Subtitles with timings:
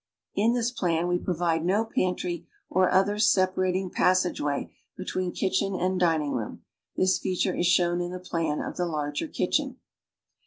[0.33, 5.99] (In this plan we provide no pantry or other separat ing passageway between kitchen and
[5.99, 6.63] dining" room.
[6.95, 9.77] This feature is shown in the plan of the larger kitchen.)